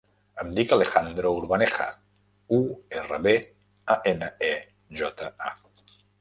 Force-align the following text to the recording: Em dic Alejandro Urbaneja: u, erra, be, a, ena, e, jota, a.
Em 0.43 0.47
dic 0.59 0.71
Alejandro 0.77 1.33
Urbaneja: 1.41 1.85
u, 2.57 2.59
erra, 3.03 3.19
be, 3.27 3.35
a, 3.97 3.99
ena, 4.13 4.31
e, 4.49 4.51
jota, 5.03 5.31
a. 5.51 5.55